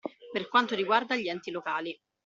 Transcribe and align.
Per 0.31 0.47
quanto 0.47 0.73
riguarda 0.73 1.15
gli 1.15 1.27
enti 1.29 1.51
locali. 1.51 1.95